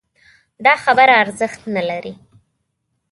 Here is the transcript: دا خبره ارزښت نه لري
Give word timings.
دا 0.65 0.73
خبره 0.83 1.13
ارزښت 1.23 1.61
نه 1.75 1.81
لري 1.89 2.13